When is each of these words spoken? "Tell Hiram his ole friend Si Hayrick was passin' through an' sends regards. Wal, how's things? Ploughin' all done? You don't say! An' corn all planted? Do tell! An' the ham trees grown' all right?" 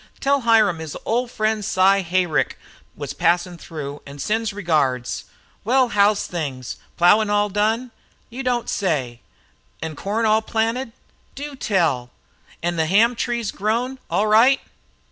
"Tell 0.19 0.41
Hiram 0.41 0.79
his 0.79 0.97
ole 1.05 1.27
friend 1.27 1.63
Si 1.63 1.79
Hayrick 2.01 2.57
was 2.95 3.13
passin' 3.13 3.59
through 3.59 4.01
an' 4.07 4.17
sends 4.17 4.51
regards. 4.51 5.25
Wal, 5.63 5.89
how's 5.89 6.25
things? 6.25 6.77
Ploughin' 6.97 7.29
all 7.29 7.49
done? 7.49 7.91
You 8.31 8.41
don't 8.41 8.67
say! 8.67 9.21
An' 9.79 9.95
corn 9.95 10.25
all 10.25 10.41
planted? 10.41 10.93
Do 11.35 11.55
tell! 11.55 12.09
An' 12.63 12.77
the 12.77 12.87
ham 12.87 13.15
trees 13.15 13.51
grown' 13.51 13.99
all 14.09 14.25
right?" 14.25 14.59